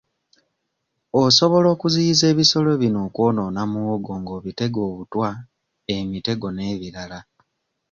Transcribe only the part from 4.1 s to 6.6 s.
ng'obitega obutwa, emitego